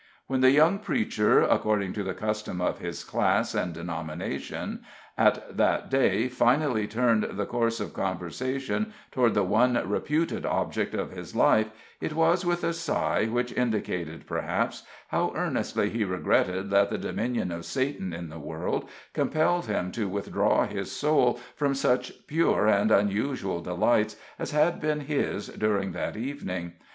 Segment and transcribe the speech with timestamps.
[0.25, 4.81] When the young preacher, according to the custom of his class and denomination,
[5.15, 11.11] at that day, finally turned the course of conversation toward the one reputed object of
[11.11, 11.69] his life,
[12.01, 17.51] it was with a sigh which indicated, perhaps, how earnestly he regretted that the dominion
[17.51, 22.89] of Satan in the world compelled him to withdraw his soul from such pure and
[22.89, 26.73] unusual delights as had been his during that evening.